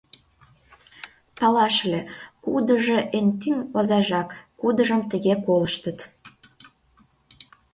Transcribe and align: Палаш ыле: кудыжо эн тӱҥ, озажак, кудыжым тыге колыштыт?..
Палаш 1.37 1.75
ыле: 1.85 2.01
кудыжо 2.43 2.99
эн 3.17 3.27
тӱҥ, 3.41 3.57
озажак, 3.77 4.29
кудыжым 4.59 5.01
тыге 5.11 5.33
колыштыт?.. 5.45 5.99